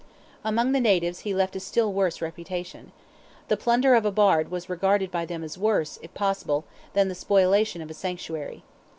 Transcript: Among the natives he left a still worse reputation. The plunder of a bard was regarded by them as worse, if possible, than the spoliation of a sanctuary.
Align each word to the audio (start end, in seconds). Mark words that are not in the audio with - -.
Among 0.43 0.71
the 0.71 0.79
natives 0.79 1.19
he 1.19 1.35
left 1.35 1.55
a 1.55 1.59
still 1.59 1.93
worse 1.93 2.23
reputation. 2.23 2.91
The 3.49 3.55
plunder 3.55 3.93
of 3.93 4.03
a 4.03 4.09
bard 4.09 4.49
was 4.49 4.67
regarded 4.67 5.11
by 5.11 5.25
them 5.27 5.43
as 5.43 5.59
worse, 5.59 5.99
if 6.01 6.11
possible, 6.15 6.65
than 6.93 7.07
the 7.07 7.13
spoliation 7.13 7.83
of 7.83 7.89
a 7.91 7.93
sanctuary. 7.93 8.63